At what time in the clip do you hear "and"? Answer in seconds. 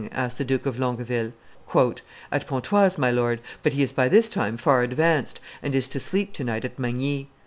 5.61-5.75